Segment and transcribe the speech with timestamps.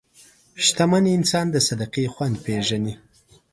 [0.65, 2.93] شتمن انسان د صدقې خوند پېژني.